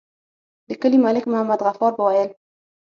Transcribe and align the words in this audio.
د 0.67 0.69
کلي 0.81 0.97
ملک 1.05 1.23
محمد 1.31 1.59
غفار 1.65 1.91
به 1.97 2.03
ويل. 2.07 2.29